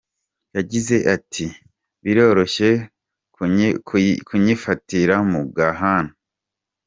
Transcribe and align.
Yagize 0.55 0.95
ati: 1.15 1.45
"Biroroshe 2.03 2.69
kunyifatira 4.27 5.15
mu 5.31 5.41
gahanga. 5.57 6.15